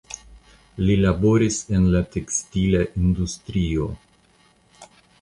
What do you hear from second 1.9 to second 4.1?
la tekstila industrio.